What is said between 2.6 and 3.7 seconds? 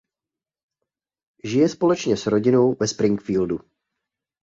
ve Springfieldu.